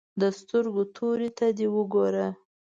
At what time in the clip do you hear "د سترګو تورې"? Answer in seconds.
0.21-1.29